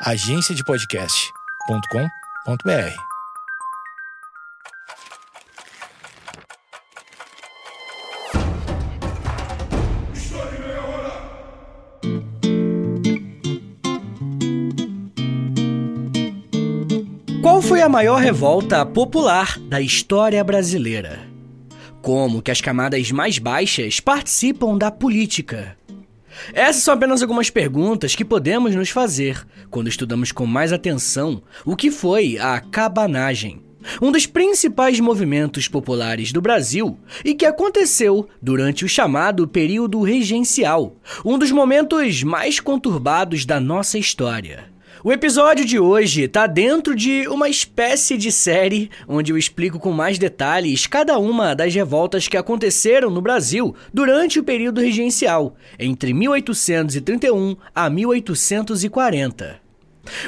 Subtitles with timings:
[0.00, 2.94] agenciadepodcast.com.br.
[17.42, 21.26] Qual foi a maior revolta popular da história brasileira?
[22.00, 25.77] Como que as camadas mais baixas participam da política?
[26.52, 31.76] Essas são apenas algumas perguntas que podemos nos fazer quando estudamos com mais atenção o
[31.76, 33.62] que foi a cabanagem,
[34.00, 40.96] um dos principais movimentos populares do Brasil e que aconteceu durante o chamado período regencial,
[41.24, 44.77] um dos momentos mais conturbados da nossa história.
[45.04, 49.92] O episódio de hoje está dentro de uma espécie de série onde eu explico com
[49.92, 56.12] mais detalhes cada uma das revoltas que aconteceram no Brasil durante o período regencial, entre
[56.12, 59.60] 1831 a 1840.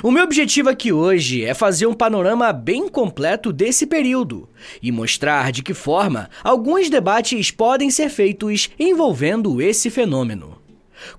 [0.04, 4.48] O meu objetivo aqui hoje é fazer um panorama bem completo desse período
[4.80, 10.59] e mostrar de que forma alguns debates podem ser feitos envolvendo esse fenômeno.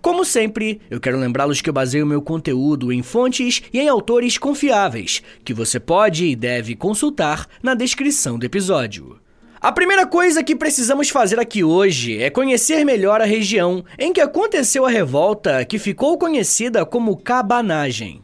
[0.02, 4.38] Como sempre, eu quero lembrá-los que eu baseio meu conteúdo em fontes e em autores
[4.38, 9.20] confiáveis, que você pode e deve consultar na descrição do episódio.
[9.60, 14.20] A primeira coisa que precisamos fazer aqui hoje é conhecer melhor a região em que
[14.20, 18.24] aconteceu a revolta que ficou conhecida como cabanagem.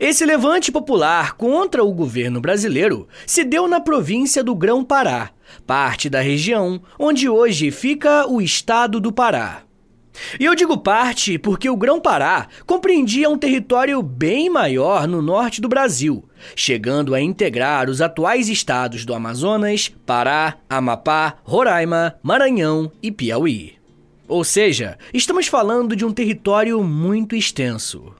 [0.00, 5.30] Esse levante popular contra o governo brasileiro se deu na província do Grão-Pará,
[5.66, 9.63] parte da região onde hoje fica o estado do Pará.
[10.38, 15.68] E eu digo parte porque o Grão-Pará compreendia um território bem maior no norte do
[15.68, 23.74] Brasil, chegando a integrar os atuais estados do Amazonas, Pará, Amapá, Roraima, Maranhão e Piauí.
[24.26, 28.14] Ou seja, estamos falando de um território muito extenso.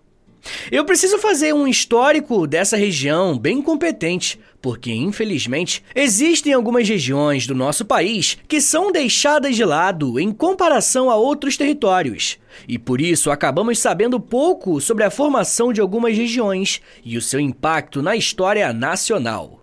[0.71, 7.55] Eu preciso fazer um histórico dessa região bem competente, porque infelizmente existem algumas regiões do
[7.55, 12.39] nosso país que são deixadas de lado em comparação a outros territórios.
[12.69, 17.41] E por isso acabamos sabendo pouco sobre a formação de algumas regiões e o seu
[17.41, 19.61] impacto na história nacional.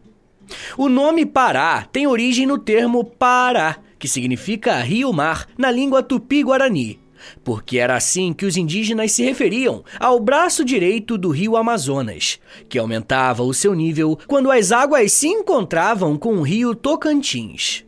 [0.78, 7.00] O nome Pará tem origem no termo Pará, que significa rio-mar na língua tupi-guarani,
[7.44, 12.40] porque era assim que os indígenas se referiam ao braço direito do rio Amazonas,
[12.70, 17.86] que aumentava o seu nível quando as águas se encontravam com o rio Tocantins.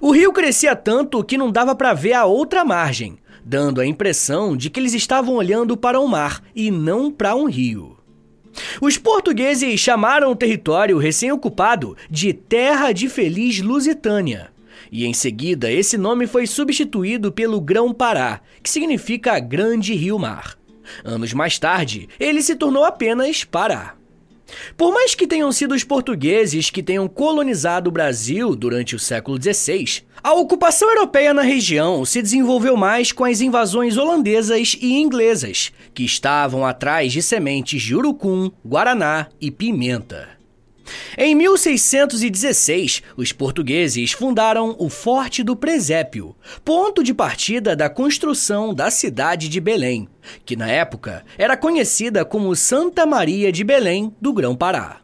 [0.00, 4.56] O rio crescia tanto que não dava para ver a outra margem, dando a impressão
[4.56, 7.96] de que eles estavam olhando para o mar e não para um rio.
[8.80, 14.50] Os portugueses chamaram o território recém-ocupado de Terra de Feliz Lusitânia
[14.90, 20.56] e em seguida esse nome foi substituído pelo Grão-Pará, que significa Grande Rio-Mar.
[21.04, 23.94] Anos mais tarde, ele se tornou apenas Pará.
[24.76, 29.38] Por mais que tenham sido os portugueses que tenham colonizado o Brasil durante o século
[29.40, 35.72] XVI, a ocupação europeia na região se desenvolveu mais com as invasões holandesas e inglesas,
[35.94, 40.37] que estavam atrás de sementes de urucum, guaraná e pimenta.
[41.16, 48.90] Em 1616, os portugueses fundaram o Forte do Presépio, ponto de partida da construção da
[48.90, 50.08] cidade de Belém,
[50.44, 55.00] que na época era conhecida como Santa Maria de Belém do Grão-Pará.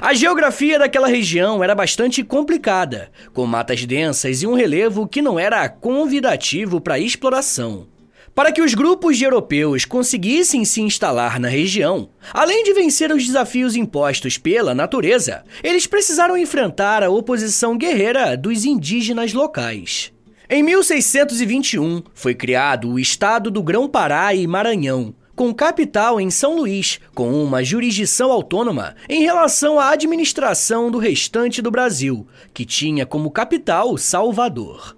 [0.00, 5.38] A geografia daquela região era bastante complicada, com matas densas e um relevo que não
[5.38, 7.86] era convidativo para exploração.
[8.34, 13.26] Para que os grupos de europeus conseguissem se instalar na região, além de vencer os
[13.26, 20.12] desafios impostos pela natureza, eles precisaram enfrentar a oposição guerreira dos indígenas locais.
[20.50, 26.98] Em 1621, foi criado o Estado do Grão-Pará e Maranhão, com capital em São Luís,
[27.14, 33.30] com uma jurisdição autônoma em relação à administração do restante do Brasil, que tinha como
[33.30, 34.97] capital Salvador.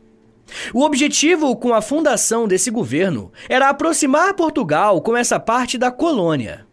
[0.73, 6.67] O objetivo com a fundação desse governo era aproximar Portugal com essa parte da colônia.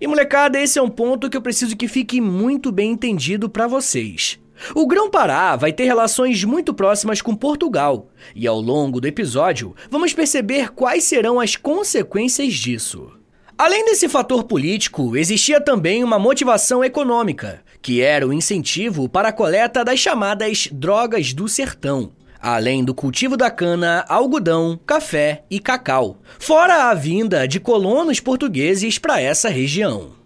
[0.00, 3.66] E molecada, esse é um ponto que eu preciso que fique muito bem entendido para
[3.66, 4.38] vocês.
[4.74, 10.12] O Grão-Pará vai ter relações muito próximas com Portugal, e ao longo do episódio vamos
[10.12, 13.12] perceber quais serão as consequências disso.
[13.56, 19.32] Além desse fator político, existia também uma motivação econômica, que era o incentivo para a
[19.32, 26.18] coleta das chamadas drogas do sertão, além do cultivo da cana, algodão, café e cacau,
[26.38, 30.18] fora a vinda de colonos portugueses para essa região.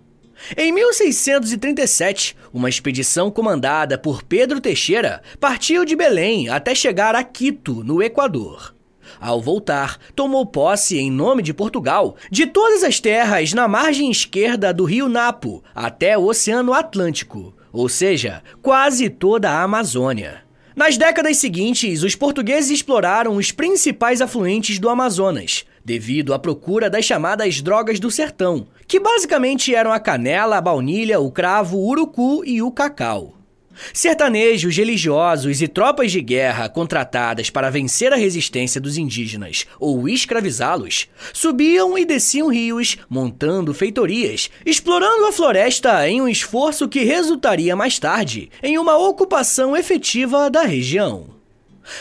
[0.57, 7.85] Em 1637, uma expedição comandada por Pedro Teixeira partiu de Belém até chegar a Quito,
[7.85, 8.75] no Equador.
[9.21, 14.75] ao voltar, tomou posse em nome de Portugal de todas as terras na margem esquerda
[14.75, 20.42] do rio Napo até o Oceano Atlântico, ou seja, quase toda a Amazônia.
[20.75, 27.05] Nas décadas seguintes, os portugueses exploraram os principais afluentes do Amazonas, devido à procura das
[27.05, 32.43] chamadas drogas do sertão, que basicamente eram a canela, a baunilha, o cravo, o urucu
[32.45, 33.42] e o cacau.
[33.93, 41.09] Sertanejos, religiosos e tropas de guerra contratadas para vencer a resistência dos indígenas ou escravizá-los
[41.33, 47.99] subiam e desciam rios, montando feitorias, explorando a floresta em um esforço que resultaria mais
[47.99, 51.31] tarde em uma ocupação efetiva da região.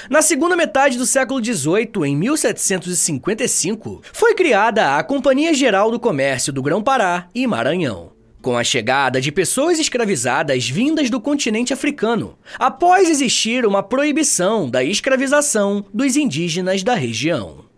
[0.10, 6.54] Na segunda metade do século XVIII, em 1755, foi criada a Companhia Geral do Comércio
[6.54, 13.10] do Grão-Pará e Maranhão com a chegada de pessoas escravizadas vindas do continente africano, após
[13.10, 17.72] existir uma proibição da escravização dos indígenas da região.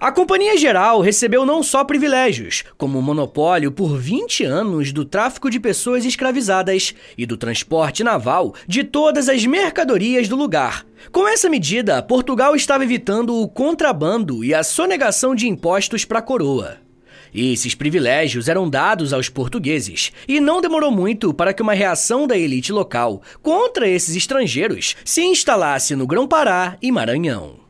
[0.00, 5.50] A Companhia Geral recebeu não só privilégios, como o monopólio por 20 anos do tráfico
[5.50, 10.86] de pessoas escravizadas e do transporte naval de todas as mercadorias do lugar.
[11.12, 16.22] Com essa medida, Portugal estava evitando o contrabando e a sonegação de impostos para a
[16.22, 16.87] coroa.
[17.34, 22.36] Esses privilégios eram dados aos portugueses, e não demorou muito para que uma reação da
[22.36, 27.60] elite local contra esses estrangeiros se instalasse no Grão-Pará e Maranhão.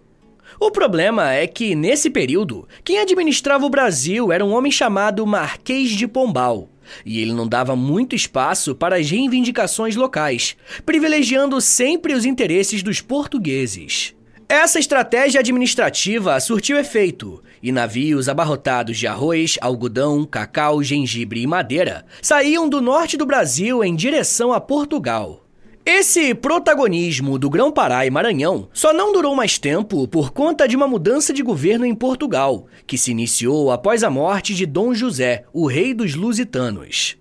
[0.61, 5.91] O problema é que, nesse período, quem administrava o Brasil era um homem chamado Marquês
[5.91, 6.69] de Pombal,
[7.05, 13.01] e ele não dava muito espaço para as reivindicações locais, privilegiando sempre os interesses dos
[13.01, 14.15] portugueses.
[14.49, 22.05] Essa estratégia administrativa surtiu efeito, e navios abarrotados de arroz, algodão, cacau, gengibre e madeira
[22.23, 25.45] saíam do norte do Brasil em direção a Portugal.
[25.91, 30.87] Esse protagonismo do Grão-Pará e Maranhão só não durou mais tempo por conta de uma
[30.87, 35.67] mudança de governo em Portugal, que se iniciou após a morte de Dom José, o
[35.67, 37.17] rei dos lusitanos.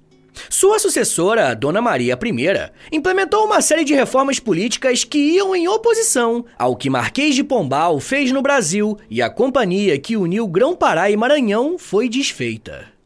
[0.49, 6.45] Sua sucessora, Dona Maria I, implementou uma série de reformas políticas que iam em oposição
[6.57, 11.17] ao que Marquês de Pombal fez no Brasil e a companhia que uniu Grão-Pará e
[11.17, 12.97] Maranhão foi desfeita.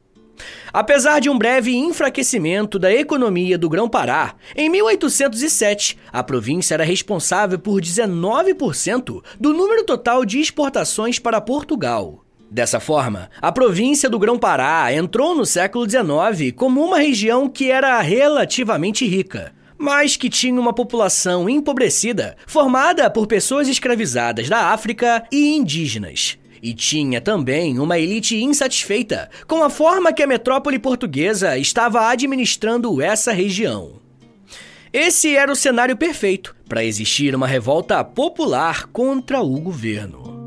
[0.74, 7.60] Apesar de um breve enfraquecimento da economia do Grão-Pará, em 1807 a província era responsável
[7.60, 12.24] por 19% do número total de exportações para Portugal.
[12.52, 17.98] Dessa forma, a província do Grão-Pará entrou no século XIX como uma região que era
[18.02, 25.56] relativamente rica, mas que tinha uma população empobrecida, formada por pessoas escravizadas da África e
[25.56, 26.38] indígenas.
[26.62, 33.02] E tinha também uma elite insatisfeita com a forma que a metrópole portuguesa estava administrando
[33.02, 33.94] essa região.
[34.92, 40.41] Esse era o cenário perfeito para existir uma revolta popular contra o governo.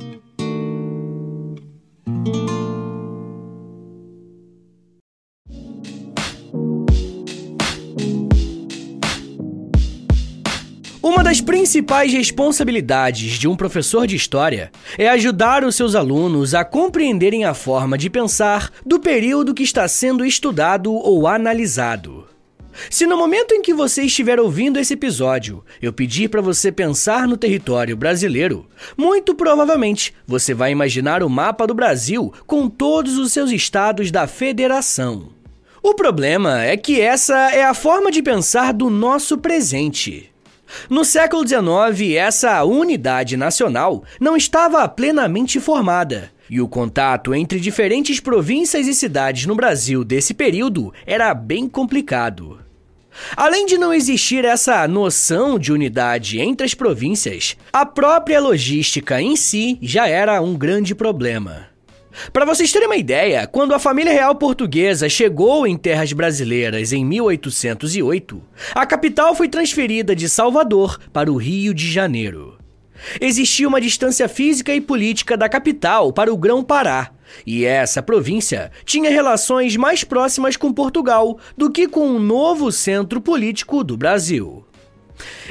[11.34, 17.44] Das principais responsabilidades de um professor de história é ajudar os seus alunos a compreenderem
[17.44, 22.28] a forma de pensar do período que está sendo estudado ou analisado.
[22.88, 27.26] Se no momento em que você estiver ouvindo esse episódio eu pedir para você pensar
[27.26, 33.32] no território brasileiro, muito provavelmente você vai imaginar o mapa do Brasil com todos os
[33.32, 35.30] seus estados da federação.
[35.82, 40.32] O problema é que essa é a forma de pensar do nosso presente.
[40.88, 46.30] No século XIX, essa unidade nacional não estava plenamente formada.
[46.48, 52.58] E o contato entre diferentes províncias e cidades no Brasil desse período era bem complicado.
[53.36, 59.36] Além de não existir essa noção de unidade entre as províncias, a própria logística em
[59.36, 61.73] si já era um grande problema.
[62.32, 67.04] Para vocês terem uma ideia, quando a família real portuguesa chegou em terras brasileiras em
[67.04, 68.42] 1808,
[68.74, 72.58] a capital foi transferida de Salvador para o Rio de Janeiro.
[73.20, 77.10] Existia uma distância física e política da capital para o Grão-Pará,
[77.46, 83.20] e essa província tinha relações mais próximas com Portugal do que com o novo centro
[83.20, 84.64] político do Brasil.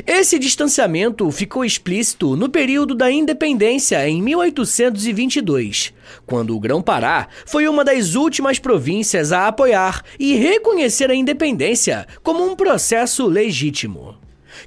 [0.05, 5.93] Esse distanciamento ficou explícito no período da independência em 1822,
[6.25, 12.43] quando o Grão-Pará foi uma das últimas províncias a apoiar e reconhecer a independência como
[12.43, 14.15] um processo legítimo.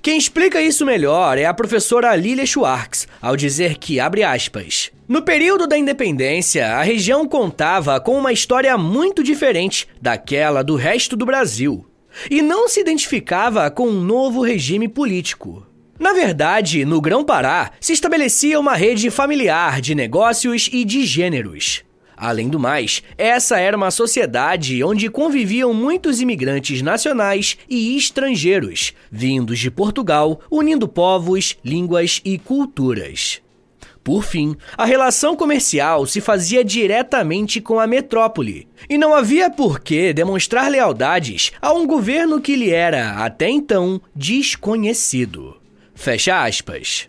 [0.02, 5.22] Quem explica isso melhor é a professora Lilia Schwartz, ao dizer que, abre aspas, no
[5.22, 11.24] período da independência, a região contava com uma história muito diferente daquela do resto do
[11.24, 11.86] Brasil
[12.30, 15.66] e não se identificava com um novo regime político.
[15.98, 21.82] Na verdade, no Grão-Pará se estabelecia uma rede familiar de negócios e de gêneros.
[22.16, 29.58] Além do mais, essa era uma sociedade onde conviviam muitos imigrantes nacionais e estrangeiros, vindos
[29.58, 33.42] de Portugal, unindo povos, línguas e culturas.
[34.06, 39.80] Por fim, a relação comercial se fazia diretamente com a metrópole, e não havia por
[39.80, 45.56] que demonstrar lealdades a um governo que lhe era, até então, desconhecido.
[45.92, 47.08] Fecha aspas.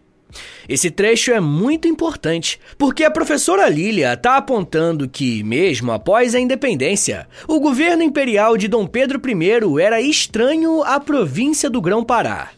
[0.67, 6.39] Esse trecho é muito importante, porque a professora Lilia está apontando que, mesmo após a
[6.39, 12.49] independência, o governo imperial de Dom Pedro I era estranho à província do Grão-Pará.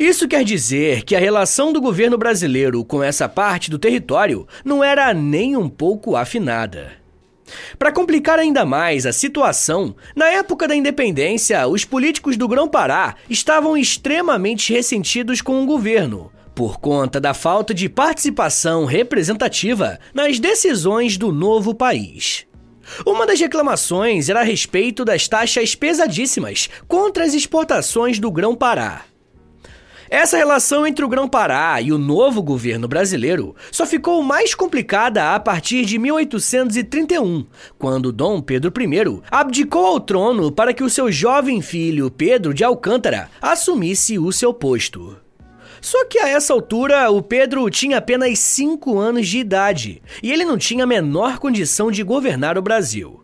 [0.00, 4.82] Isso quer dizer que a relação do governo brasileiro com essa parte do território não
[4.82, 6.92] era nem um pouco afinada.
[7.78, 13.76] Para complicar ainda mais a situação, na época da independência, os políticos do Grão-Pará estavam
[13.76, 21.30] extremamente ressentidos com o governo, por conta da falta de participação representativa nas decisões do
[21.30, 22.46] novo país.
[23.04, 29.09] Uma das reclamações era a respeito das taxas pesadíssimas contra as exportações do Grão-Pará.
[30.10, 35.38] Essa relação entre o Grão-Pará e o novo governo brasileiro só ficou mais complicada a
[35.38, 37.46] partir de 1831,
[37.78, 42.64] quando Dom Pedro I abdicou ao trono para que o seu jovem filho Pedro de
[42.64, 45.16] Alcântara assumisse o seu posto.
[45.80, 50.44] Só que a essa altura, o Pedro tinha apenas 5 anos de idade e ele
[50.44, 53.19] não tinha a menor condição de governar o Brasil.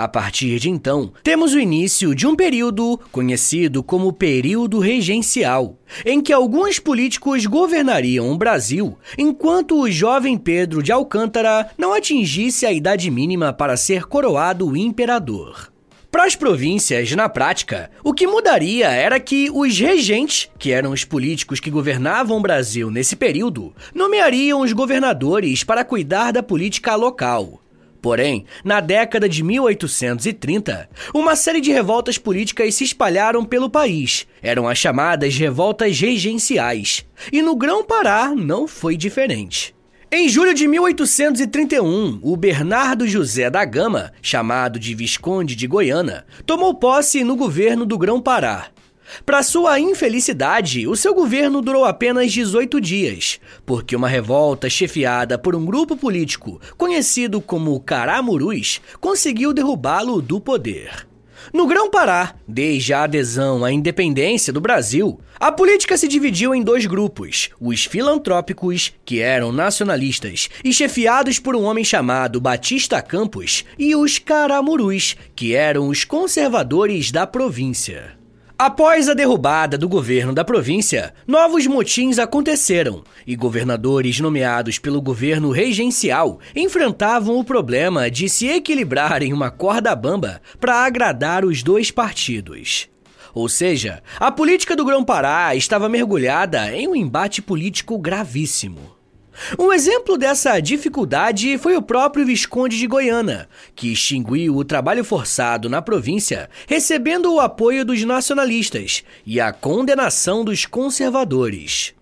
[0.00, 5.76] A partir de então, temos o início de um período conhecido como período regencial,
[6.06, 12.64] em que alguns políticos governariam o Brasil, enquanto o jovem Pedro de Alcântara não atingisse
[12.64, 15.70] a idade mínima para ser coroado imperador.
[16.10, 21.04] Para as províncias, na prática, o que mudaria era que os regentes, que eram os
[21.04, 27.60] políticos que governavam o Brasil nesse período, nomeariam os governadores para cuidar da política local.
[28.00, 34.26] Porém, na década de 1830, uma série de revoltas políticas se espalharam pelo país.
[34.42, 37.04] Eram as chamadas revoltas regenciais.
[37.32, 39.74] E no Grão-Pará não foi diferente.
[40.12, 46.74] Em julho de 1831, o Bernardo José da Gama, chamado de Visconde de Goiânia, tomou
[46.74, 48.70] posse no governo do Grão-Pará.
[49.24, 55.54] Para sua infelicidade, o seu governo durou apenas 18 dias, porque uma revolta chefiada por
[55.54, 61.10] um grupo político conhecido como Caramurus conseguiu derrubá-lo do poder.
[61.52, 66.86] No Grão-Pará, desde a adesão à independência do Brasil, a política se dividiu em dois
[66.86, 73.96] grupos: os filantrópicos, que eram nacionalistas e chefiados por um homem chamado Batista Campos, e
[73.96, 78.19] os caramurus, que eram os conservadores da província.
[78.62, 85.50] Após a derrubada do governo da província, novos motins aconteceram e governadores nomeados pelo governo
[85.50, 91.90] regencial enfrentavam o problema de se equilibrar em uma corda bamba para agradar os dois
[91.90, 92.86] partidos.
[93.32, 98.99] Ou seja, a política do Grão-Pará estava mergulhada em um embate político gravíssimo.
[99.58, 105.68] Um exemplo dessa dificuldade foi o próprio Visconde de Goiânia, que extinguiu o trabalho forçado
[105.68, 111.94] na província, recebendo o apoio dos nacionalistas e a condenação dos conservadores.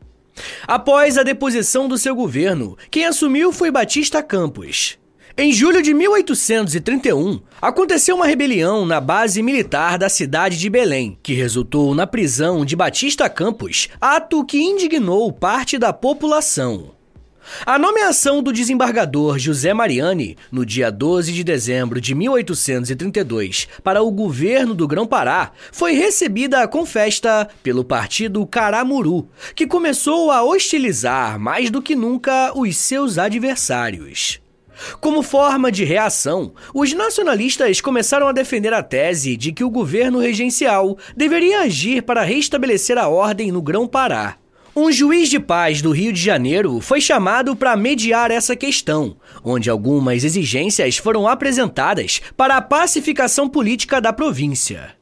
[0.67, 4.99] Após a deposição do seu governo, quem assumiu foi Batista Campos.
[5.37, 11.33] Em julho de 1831, aconteceu uma rebelião na base militar da cidade de Belém, que
[11.33, 16.98] resultou na prisão de Batista Campos, ato que indignou parte da população.
[17.65, 24.11] A nomeação do desembargador José Mariani, no dia 12 de dezembro de 1832, para o
[24.11, 31.71] governo do Grão-Pará, foi recebida com festa pelo partido Caramuru, que começou a hostilizar mais
[31.71, 34.41] do que nunca os seus adversários.
[35.01, 40.19] Como forma de reação, os nacionalistas começaram a defender a tese de que o governo
[40.19, 44.37] regencial deveria agir para restabelecer a ordem no Grão-Pará.
[44.81, 49.69] Um juiz de paz do Rio de Janeiro foi chamado para mediar essa questão, onde
[49.69, 54.97] algumas exigências foram apresentadas para a pacificação política da província.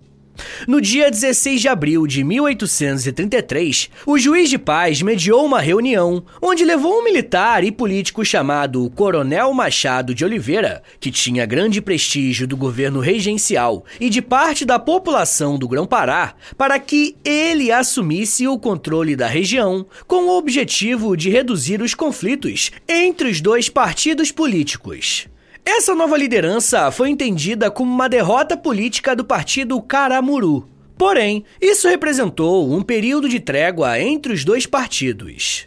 [0.66, 6.64] No dia 16 de abril de 1833, o juiz de paz mediou uma reunião onde
[6.64, 12.56] levou um militar e político chamado Coronel Machado de Oliveira, que tinha grande prestígio do
[12.56, 19.14] governo regencial e de parte da população do Grão-Pará, para que ele assumisse o controle
[19.14, 25.28] da região com o objetivo de reduzir os conflitos entre os dois partidos políticos.
[25.68, 30.68] Essa nova liderança foi entendida como uma derrota política do partido Caramuru.
[30.96, 35.66] Porém, isso representou um período de trégua entre os dois partidos.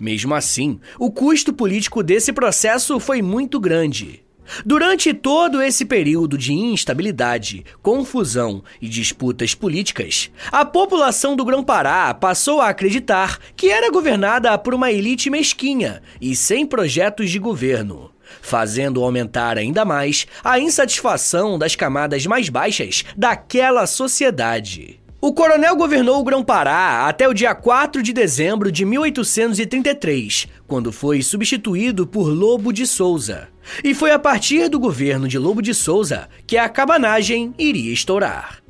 [0.00, 4.22] Mesmo assim, o custo político desse processo foi muito grande.
[4.64, 12.60] Durante todo esse período de instabilidade, confusão e disputas políticas, a população do Grão-Pará passou
[12.60, 19.02] a acreditar que era governada por uma elite mesquinha e sem projetos de governo, fazendo
[19.02, 25.02] aumentar ainda mais a insatisfação das camadas mais baixas daquela sociedade.
[25.24, 31.22] O coronel governou o Grão-Pará até o dia 4 de dezembro de 1833, quando foi
[31.22, 33.46] substituído por Lobo de Souza.
[33.84, 38.61] E foi a partir do governo de Lobo de Souza que a cabanagem iria estourar.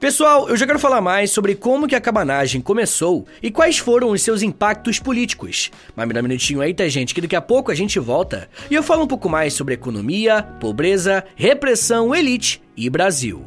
[0.00, 4.08] Pessoal, eu já quero falar mais sobre como que a cabanagem começou e quais foram
[4.12, 5.70] os seus impactos políticos.
[5.94, 8.48] Mas me dá um minutinho aí, tá, gente, que daqui a pouco a gente volta
[8.70, 13.44] e eu falo um pouco mais sobre economia, pobreza, repressão, elite e Brasil.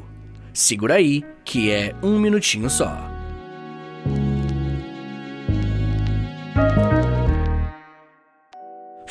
[0.53, 3.12] Segura aí, que é um minutinho só.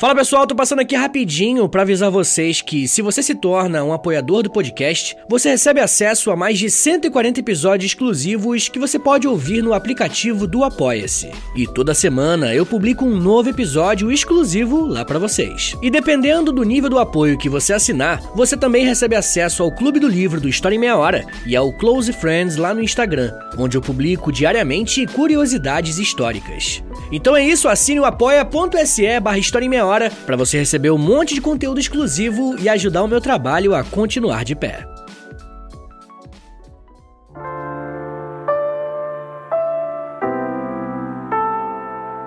[0.03, 3.93] Fala pessoal, tô passando aqui rapidinho para avisar vocês que se você se torna um
[3.93, 9.29] apoiador do podcast, você recebe acesso a mais de 140 episódios exclusivos que você pode
[9.29, 11.31] ouvir no aplicativo do Apoia-se.
[11.55, 15.77] E toda semana eu publico um novo episódio exclusivo lá para vocês.
[15.81, 20.01] E dependendo do nível do apoio que você assinar, você também recebe acesso ao Clube
[20.01, 23.77] do Livro do História em Meia Hora e ao Close Friends lá no Instagram, onde
[23.77, 26.83] eu publico diariamente curiosidades históricas.
[27.09, 29.92] Então é isso, assine o apoia.se barra História em Meia Hora
[30.25, 34.43] para você receber um monte de conteúdo exclusivo e ajudar o meu trabalho a continuar
[34.43, 34.85] de pé.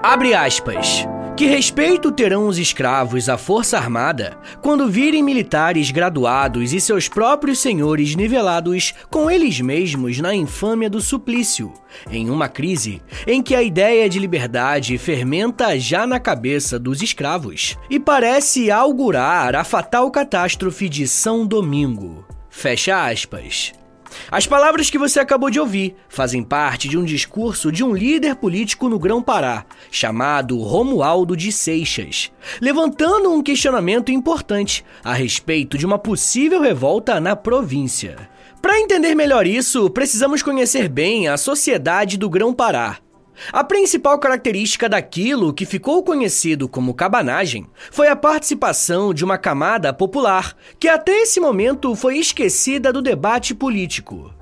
[0.03, 1.07] Abre aspas.
[1.37, 7.59] Que respeito terão os escravos à força armada quando virem militares graduados e seus próprios
[7.59, 11.75] senhores nivelados com eles mesmos na infâmia do suplício,
[12.11, 17.76] em uma crise em que a ideia de liberdade fermenta já na cabeça dos escravos
[17.90, 22.26] e parece augurar a fatal catástrofe de São Domingo?
[22.49, 23.75] Fecha aspas.
[24.31, 28.37] As palavras que você acabou de ouvir fazem parte de um discurso de um líder
[28.37, 35.99] político no Grão-Pará, chamado Romualdo de Seixas, levantando um questionamento importante a respeito de uma
[35.99, 38.29] possível revolta na província.
[38.61, 42.99] Para entender melhor isso, precisamos conhecer bem a sociedade do Grão-Pará,
[43.53, 49.93] a principal característica daquilo que ficou conhecido como cabanagem foi a participação de uma camada
[49.93, 54.33] popular que até esse momento foi esquecida do debate político.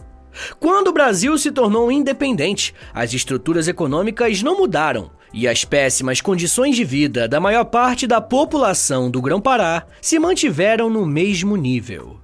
[0.58, 6.76] Quando o Brasil se tornou independente, as estruturas econômicas não mudaram e as péssimas condições
[6.76, 12.23] de vida da maior parte da população do Grão-Pará se mantiveram no mesmo nível.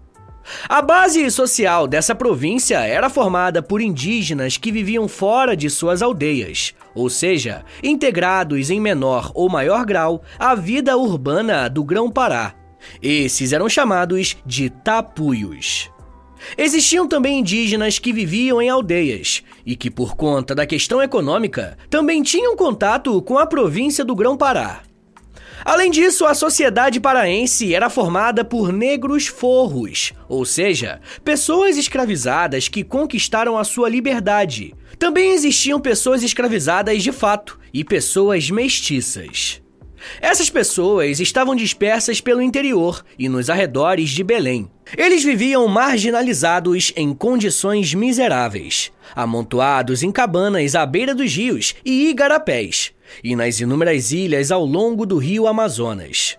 [0.68, 6.74] A base social dessa província era formada por indígenas que viviam fora de suas aldeias,
[6.94, 12.54] ou seja, integrados em menor ou maior grau à vida urbana do Grão-Pará.
[13.02, 15.90] Esses eram chamados de tapuios.
[16.56, 22.22] Existiam também indígenas que viviam em aldeias e que, por conta da questão econômica, também
[22.22, 24.80] tinham contato com a província do Grão-Pará.
[25.64, 32.82] Além disso, a sociedade paraense era formada por negros forros, ou seja, pessoas escravizadas que
[32.82, 34.74] conquistaram a sua liberdade.
[34.98, 39.62] Também existiam pessoas escravizadas de fato e pessoas mestiças.
[40.20, 44.70] Essas pessoas estavam dispersas pelo interior e nos arredores de Belém.
[44.96, 52.92] Eles viviam marginalizados em condições miseráveis, amontoados em cabanas à beira dos rios e igarapés,
[53.22, 56.38] e nas inúmeras ilhas ao longo do rio Amazonas.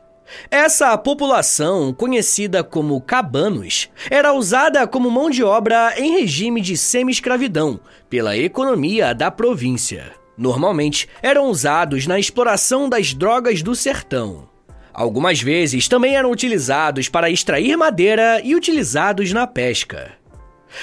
[0.50, 7.80] Essa população, conhecida como cabanos, era usada como mão de obra em regime de semi-escravidão
[8.10, 10.20] pela economia da província.
[10.41, 14.49] Normalmente eram usados na exploração das drogas do sertão.
[14.91, 20.13] Algumas vezes também eram utilizados para extrair madeira e utilizados na pesca.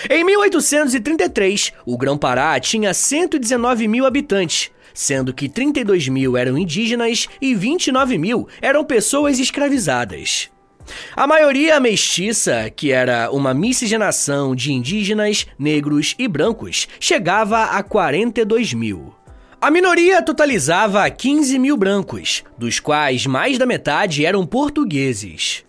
[0.08, 7.52] Em 1833, o Grão-Pará tinha 119 mil habitantes, sendo que 32 mil eram indígenas e
[7.52, 10.50] 29 mil eram pessoas escravizadas.
[11.16, 18.72] A maioria mestiça, que era uma miscigenação de indígenas, negros e brancos, chegava a 42
[18.72, 19.17] mil.
[19.60, 25.64] A minoria totalizava 15 mil brancos, dos quais mais da metade eram portugueses.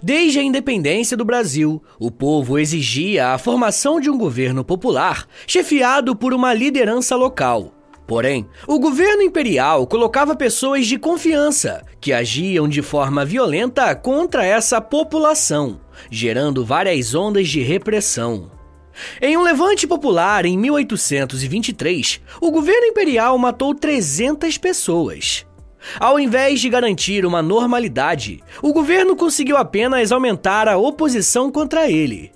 [0.00, 6.14] Desde a independência do Brasil, o povo exigia a formação de um governo popular chefiado
[6.14, 7.74] por uma liderança local,
[8.06, 14.80] Porém, o governo imperial colocava pessoas de confiança que agiam de forma violenta contra essa
[14.80, 18.50] população, gerando várias ondas de repressão.
[19.20, 25.46] Em um levante popular em 1823, o governo imperial matou 300 pessoas.
[25.98, 32.30] Ao invés de garantir uma normalidade, o governo conseguiu apenas aumentar a oposição contra ele.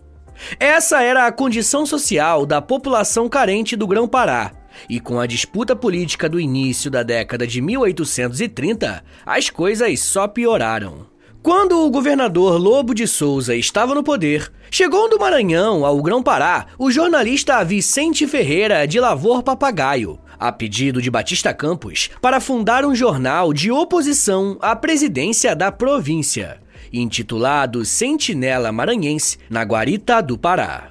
[0.59, 4.53] Essa era a condição social da população carente do Grão-Pará,
[4.88, 11.07] e com a disputa política do início da década de 1830, as coisas só pioraram.
[11.47, 16.91] Quando o governador Lobo de Souza estava no poder, chegou do Maranhão ao Grão-Pará o
[16.91, 23.53] jornalista Vicente Ferreira de Lavor Papagaio, a pedido de Batista Campos, para fundar um jornal
[23.53, 26.59] de oposição à presidência da província,
[26.93, 30.89] intitulado Sentinela Maranhense, na Guarita do Pará.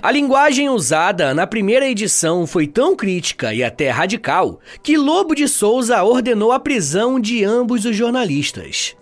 [0.00, 5.48] A linguagem usada na primeira edição foi tão crítica e até radical que Lobo de
[5.48, 8.94] Souza ordenou a prisão de ambos os jornalistas.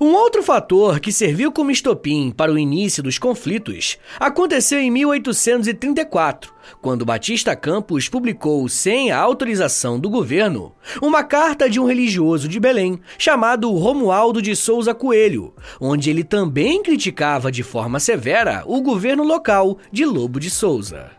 [0.00, 6.52] Um outro fator que serviu como estopim para o início dos conflitos aconteceu em 1834,
[6.80, 12.58] quando Batista Campos publicou, sem a autorização do governo, uma carta de um religioso de
[12.58, 19.22] Belém chamado Romualdo de Souza Coelho, onde ele também criticava de forma severa o governo
[19.22, 21.10] local de Lobo de Souza.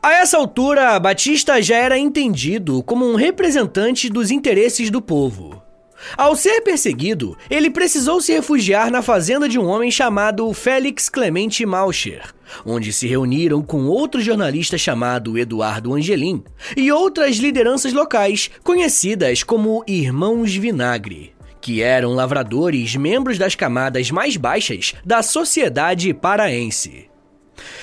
[0.00, 5.67] A essa altura, Batista já era entendido como um representante dos interesses do povo.
[6.16, 11.64] Ao ser perseguido, ele precisou se refugiar na fazenda de um homem chamado Félix Clemente
[11.66, 12.34] Mauscher,
[12.64, 16.42] onde se reuniram com outro jornalista chamado Eduardo Angelim
[16.76, 24.36] e outras lideranças locais conhecidas como Irmãos Vinagre que eram lavradores membros das camadas mais
[24.36, 27.07] baixas da sociedade paraense.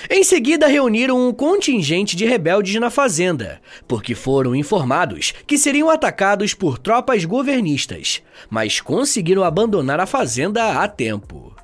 [0.08, 6.54] Em seguida, reuniram um contingente de rebeldes na fazenda, porque foram informados que seriam atacados
[6.54, 11.54] por tropas governistas, mas conseguiram abandonar a fazenda a tempo.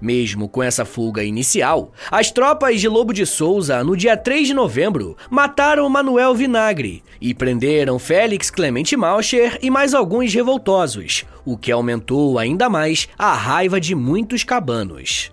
[0.00, 4.54] Mesmo com essa fuga inicial, as tropas de Lobo de Souza, no dia 3 de
[4.54, 11.70] novembro, mataram Manuel Vinagre e prenderam Félix Clemente Mauscher e mais alguns revoltosos, o que
[11.70, 15.30] aumentou ainda mais a raiva de muitos cabanos.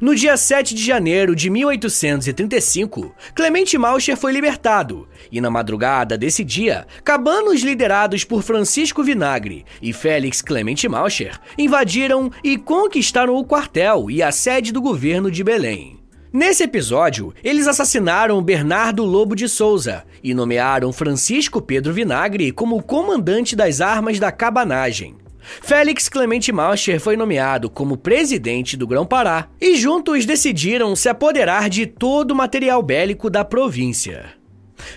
[0.00, 6.44] No dia 7 de janeiro de 1835, Clemente Mauscher foi libertado, e na madrugada desse
[6.44, 14.10] dia, cabanos liderados por Francisco Vinagre e Félix Clemente Mauscher invadiram e conquistaram o quartel
[14.10, 16.00] e a sede do governo de Belém.
[16.32, 23.54] Nesse episódio, eles assassinaram Bernardo Lobo de Souza e nomearam Francisco Pedro Vinagre como comandante
[23.54, 25.14] das armas da cabanagem.
[25.60, 31.86] Félix Clemente Mauscher foi nomeado como presidente do Grão-Pará e juntos decidiram se apoderar de
[31.86, 34.32] todo o material bélico da província.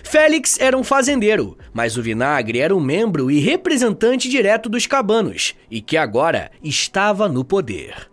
[0.02, 5.54] Félix era um fazendeiro, mas o Vinagre era um membro e representante direto dos cabanos
[5.70, 8.10] e que agora estava no poder.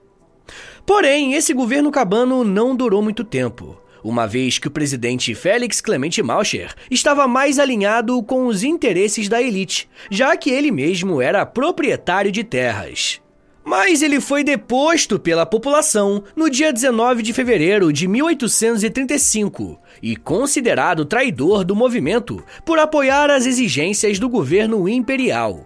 [0.85, 6.21] Porém, esse governo cabano não durou muito tempo uma vez que o presidente Félix Clemente
[6.21, 12.31] Mauscher estava mais alinhado com os interesses da elite, já que ele mesmo era proprietário
[12.31, 13.19] de terras.
[13.63, 21.03] Mas ele foi deposto pela população no dia 19 de fevereiro de 1835 e considerado
[21.03, 25.65] traidor do movimento por apoiar as exigências do governo imperial.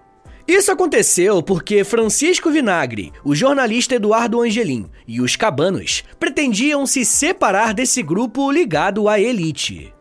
[0.50, 7.72] Isso aconteceu porque Francisco Vinagre, o jornalista Eduardo Angelim e os cabanos pretendiam se separar
[7.72, 9.94] desse grupo ligado à elite.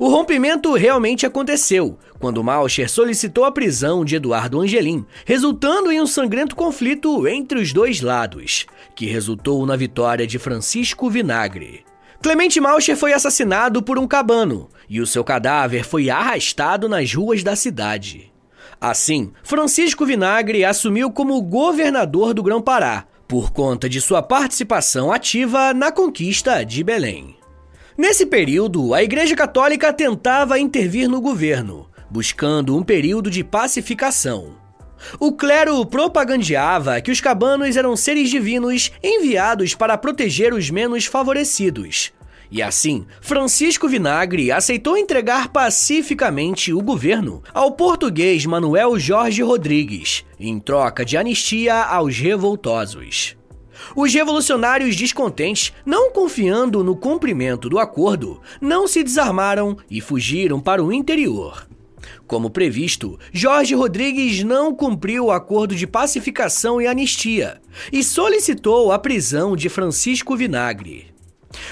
[0.00, 6.06] O rompimento realmente aconteceu quando Malcher solicitou a prisão de Eduardo Angelim, resultando em um
[6.06, 11.84] sangrento conflito entre os dois lados, que resultou na vitória de Francisco Vinagre.
[12.20, 17.44] Clemente Malcher foi assassinado por um cabano e o seu cadáver foi arrastado nas ruas
[17.44, 18.32] da cidade.
[18.80, 25.90] Assim, Francisco Vinagre assumiu como governador do Grão-Pará, por conta de sua participação ativa na
[25.90, 27.36] conquista de Belém.
[27.96, 34.54] Nesse período, a Igreja Católica tentava intervir no governo, buscando um período de pacificação.
[35.18, 42.12] O clero propagandeava que os cabanos eram seres divinos enviados para proteger os menos favorecidos,
[42.50, 50.58] e assim, Francisco Vinagre aceitou entregar pacificamente o governo ao português Manuel Jorge Rodrigues, em
[50.60, 53.36] troca de anistia aos revoltosos.
[53.94, 60.82] Os revolucionários descontentes, não confiando no cumprimento do acordo, não se desarmaram e fugiram para
[60.82, 61.66] o interior.
[62.26, 67.60] Como previsto, Jorge Rodrigues não cumpriu o acordo de pacificação e anistia
[67.92, 71.15] e solicitou a prisão de Francisco Vinagre.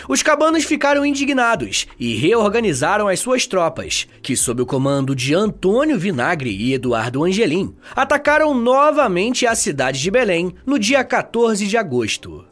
[0.08, 5.98] Os cabanos ficaram indignados e reorganizaram as suas tropas, que, sob o comando de Antônio
[5.98, 12.44] Vinagre e Eduardo Angelim, atacaram novamente a cidade de Belém no dia 14 de agosto.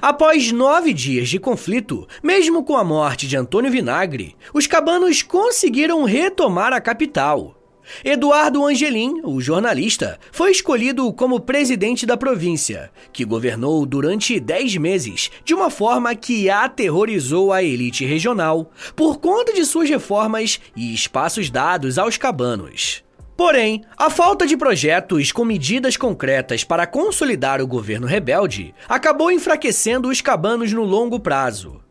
[0.00, 6.04] Após nove dias de conflito, mesmo com a morte de Antônio Vinagre, os cabanos conseguiram
[6.04, 7.63] retomar a capital.
[8.04, 15.30] Eduardo Angelim, o jornalista, foi escolhido como presidente da província, que governou durante dez meses
[15.44, 21.50] de uma forma que aterrorizou a elite regional por conta de suas reformas e espaços
[21.50, 23.04] dados aos cabanos.
[23.36, 30.08] Porém, a falta de projetos com medidas concretas para consolidar o governo rebelde acabou enfraquecendo
[30.08, 31.83] os cabanos no longo prazo.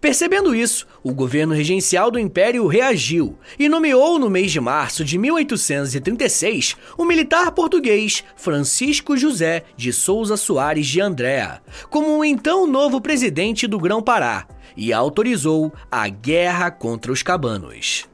[0.00, 5.18] Percebendo isso, o governo regencial do Império reagiu e nomeou no mês de março de
[5.18, 13.00] 1836 o militar português Francisco José de Souza Soares de Andréa como o então novo
[13.00, 18.08] presidente do Grão-Pará e autorizou a guerra contra os cabanos.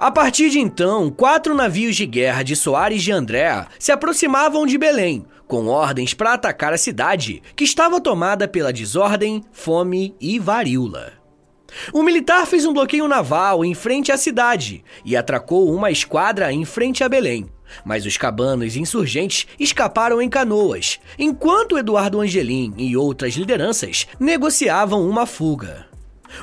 [0.00, 4.78] A partir de então, quatro navios de guerra de Soares de Andréa se aproximavam de
[4.78, 11.12] Belém, com ordens para atacar a cidade, que estava tomada pela desordem, fome e varíola.
[11.92, 16.64] O militar fez um bloqueio naval em frente à cidade e atracou uma esquadra em
[16.64, 17.50] frente a Belém.
[17.84, 25.26] Mas os cabanos insurgentes escaparam em canoas, enquanto Eduardo Angelim e outras lideranças negociavam uma
[25.26, 25.89] fuga.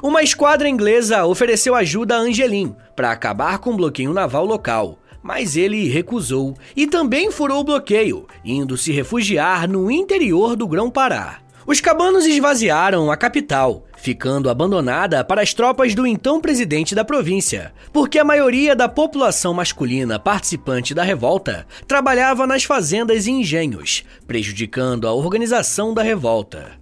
[0.02, 5.58] Uma esquadra inglesa ofereceu ajuda a Angelim para acabar com o bloqueio naval local, mas
[5.58, 11.40] ele recusou e também furou o bloqueio, indo se refugiar no interior do Grão-Pará.
[11.68, 17.74] Os cabanos esvaziaram a capital, ficando abandonada para as tropas do então presidente da província,
[17.92, 25.10] porque a maioria da população masculina participante da revolta trabalhava nas fazendas e engenhos, prejudicando
[25.10, 26.77] a organização da revolta.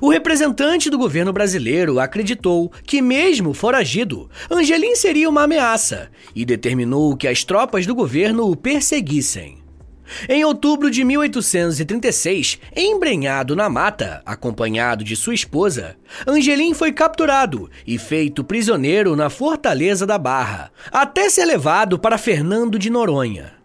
[0.00, 7.16] O representante do governo brasileiro acreditou que, mesmo foragido, Angelim seria uma ameaça e determinou
[7.16, 9.64] que as tropas do governo o perseguissem.
[10.28, 17.98] Em outubro de 1836, embrenhado na mata, acompanhado de sua esposa, Angelim foi capturado e
[17.98, 23.63] feito prisioneiro na Fortaleza da Barra, até ser levado para Fernando de Noronha.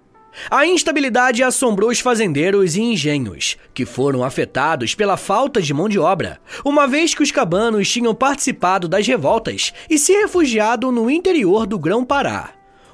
[0.50, 5.98] A instabilidade assombrou os fazendeiros e engenhos, que foram afetados pela falta de mão de
[5.98, 11.66] obra, uma vez que os cabanos tinham participado das revoltas e se refugiado no interior
[11.66, 12.52] do Grão-Pará.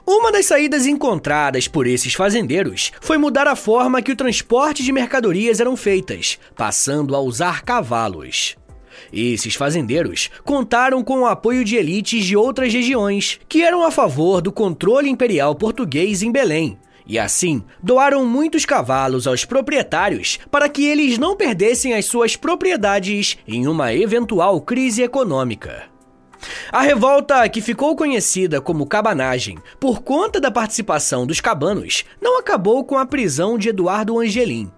[0.08, 4.92] Uma das saídas encontradas por esses fazendeiros foi mudar a forma que o transporte de
[4.92, 8.56] mercadorias eram feitas, passando a usar cavalos.
[9.12, 14.42] Esses fazendeiros contaram com o apoio de elites de outras regiões, que eram a favor
[14.42, 20.86] do controle imperial português em Belém, e assim, doaram muitos cavalos aos proprietários para que
[20.86, 25.84] eles não perdessem as suas propriedades em uma eventual crise econômica.
[26.72, 32.84] A revolta, que ficou conhecida como cabanagem por conta da participação dos cabanos, não acabou
[32.84, 34.72] com a prisão de Eduardo Angelim.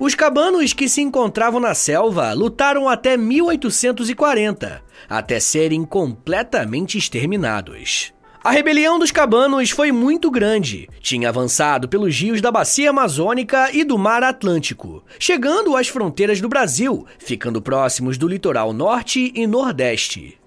[0.00, 8.12] Os cabanos que se encontravam na selva lutaram até 1840, até serem completamente exterminados.
[8.42, 10.88] A rebelião dos cabanos foi muito grande.
[11.00, 16.48] Tinha avançado pelos rios da Bacia Amazônica e do Mar Atlântico, chegando às fronteiras do
[16.48, 20.38] Brasil, ficando próximos do litoral norte e nordeste.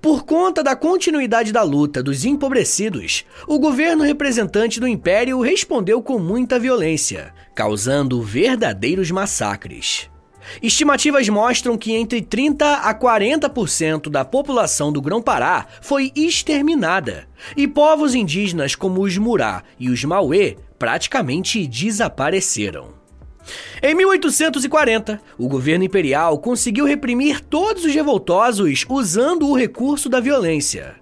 [0.00, 6.18] Por conta da continuidade da luta dos empobrecidos, o governo representante do império respondeu com
[6.18, 10.08] muita violência, causando verdadeiros massacres.
[10.62, 18.14] Estimativas mostram que entre 30 a 40% da população do Grão-Pará foi exterminada, e povos
[18.14, 22.94] indígenas como os Murá e os Mauê praticamente desapareceram.
[23.82, 30.96] Em 1840, o governo imperial conseguiu reprimir todos os revoltosos usando o recurso da violência.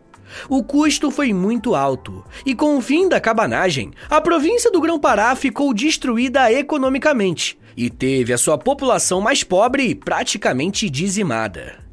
[0.48, 5.34] O custo foi muito alto, e com o fim da cabanagem, a província do Grão-Pará
[5.36, 11.84] ficou destruída economicamente e teve a sua população mais pobre praticamente dizimada.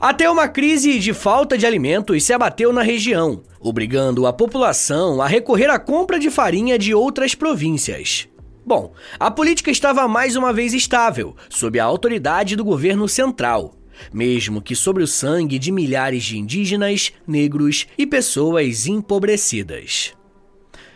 [0.00, 5.26] Até uma crise de falta de alimentos se abateu na região, obrigando a população a
[5.26, 8.28] recorrer à compra de farinha de outras províncias.
[8.66, 13.74] Bom, a política estava mais uma vez estável, sob a autoridade do governo central,
[14.12, 20.14] mesmo que sobre o sangue de milhares de indígenas, negros e pessoas empobrecidas.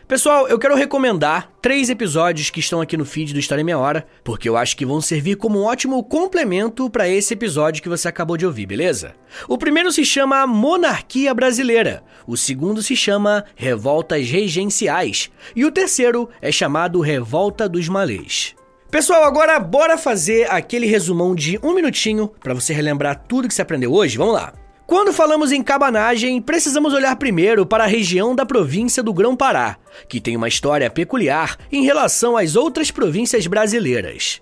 [0.08, 4.06] Pessoal, eu quero recomendar três episódios que estão aqui no feed do História Meia Hora,
[4.24, 8.08] porque eu acho que vão servir como um ótimo complemento para esse episódio que você
[8.08, 9.14] acabou de ouvir, beleza?
[9.46, 16.30] O primeiro se chama Monarquia Brasileira, o segundo se chama Revoltas Regenciais e o terceiro
[16.40, 18.54] é chamado Revolta dos Malês.
[18.90, 23.60] Pessoal, agora bora fazer aquele resumão de um minutinho para você relembrar tudo que você
[23.60, 24.16] aprendeu hoje.
[24.16, 24.54] Vamos lá.
[24.88, 29.76] Quando falamos em cabanagem, precisamos olhar primeiro para a região da província do Grão-Pará,
[30.08, 34.40] que tem uma história peculiar em relação às outras províncias brasileiras.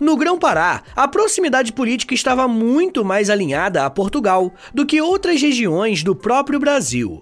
[0.00, 6.02] No Grão-Pará, a proximidade política estava muito mais alinhada a Portugal do que outras regiões
[6.02, 7.20] do próprio Brasil.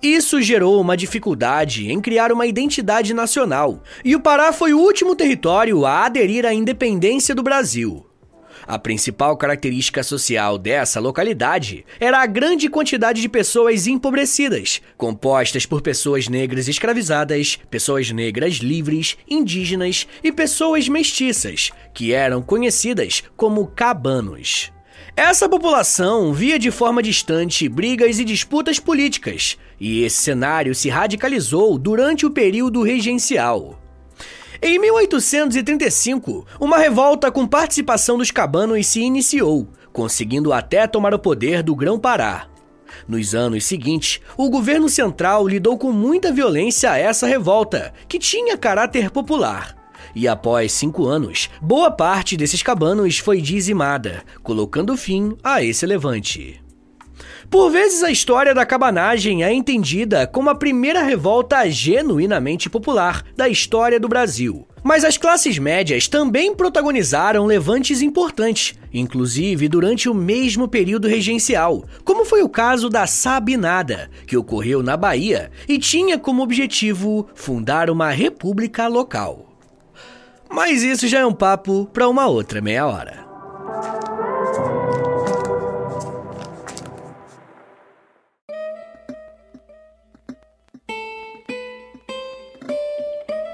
[0.00, 5.16] Isso gerou uma dificuldade em criar uma identidade nacional, e o Pará foi o último
[5.16, 8.06] território a aderir à independência do Brasil.
[8.66, 15.82] A principal característica social dessa localidade era a grande quantidade de pessoas empobrecidas, compostas por
[15.82, 24.72] pessoas negras escravizadas, pessoas negras livres, indígenas e pessoas mestiças, que eram conhecidas como cabanos.
[25.16, 31.76] Essa população via de forma distante brigas e disputas políticas, e esse cenário se radicalizou
[31.76, 33.81] durante o período regencial.
[34.64, 41.64] Em 1835, uma revolta com participação dos cabanos se iniciou, conseguindo até tomar o poder
[41.64, 42.46] do Grão-Pará.
[43.08, 48.56] Nos anos seguintes, o governo central lidou com muita violência a essa revolta, que tinha
[48.56, 49.74] caráter popular.
[50.14, 56.61] E após cinco anos, boa parte desses cabanos foi dizimada, colocando fim a esse levante.
[57.52, 63.46] Por vezes, a história da cabanagem é entendida como a primeira revolta genuinamente popular da
[63.46, 64.66] história do Brasil.
[64.82, 72.24] Mas as classes médias também protagonizaram levantes importantes, inclusive durante o mesmo período regencial, como
[72.24, 78.08] foi o caso da Sabinada, que ocorreu na Bahia e tinha como objetivo fundar uma
[78.12, 79.52] república local.
[80.48, 83.26] Mas isso já é um papo para uma outra meia hora.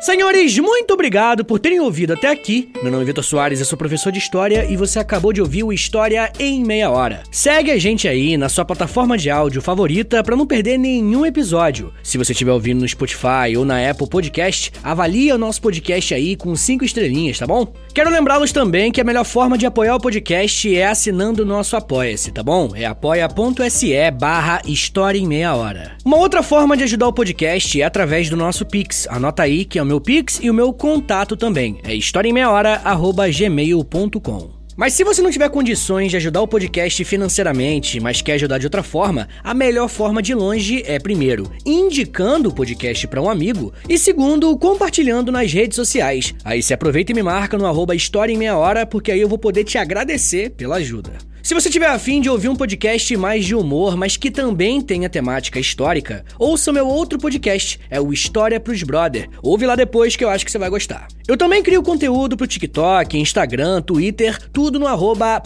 [0.00, 2.70] Senhores, muito obrigado por terem ouvido até aqui.
[2.80, 5.64] Meu nome é Vitor Soares, eu sou professor de História e você acabou de ouvir
[5.64, 7.24] o História em Meia Hora.
[7.32, 11.92] Segue a gente aí na sua plataforma de áudio favorita para não perder nenhum episódio.
[12.00, 16.36] Se você estiver ouvindo no Spotify ou na Apple Podcast, avalie o nosso podcast aí
[16.36, 17.72] com cinco estrelinhas, tá bom?
[17.92, 21.74] Quero lembrá-los também que a melhor forma de apoiar o podcast é assinando o nosso
[21.76, 22.70] Apoia-se, tá bom?
[22.72, 25.96] É apoia.se barra História em Meia Hora.
[26.04, 29.08] Uma outra forma de ajudar o podcast é através do nosso Pix.
[29.10, 31.78] Anota aí que é o meu Pix e o meu contato também.
[31.82, 38.34] É historiaemmeiahora.gmail.com mas se você não tiver condições de ajudar o podcast financeiramente, mas quer
[38.34, 43.20] ajudar de outra forma, a melhor forma de longe é, primeiro, indicando o podcast para
[43.20, 46.32] um amigo e, segundo, compartilhando nas redes sociais.
[46.44, 49.28] Aí se aproveita e me marca no arroba História em Meia Hora, porque aí eu
[49.28, 51.10] vou poder te agradecer pela ajuda.
[51.48, 55.08] Se você tiver afim de ouvir um podcast mais de humor, mas que também tenha
[55.08, 59.30] temática histórica, ouça meu outro podcast, é o História pros Brother.
[59.42, 61.08] Ouve lá depois que eu acho que você vai gostar.
[61.26, 65.42] Eu também crio conteúdo pro TikTok, Instagram, Twitter, tudo no arroba.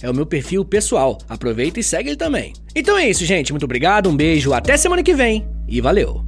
[0.00, 1.18] É o meu perfil pessoal.
[1.28, 2.52] Aproveita e segue ele também.
[2.76, 3.52] Então é isso, gente.
[3.52, 6.27] Muito obrigado, um beijo, até semana que vem e valeu!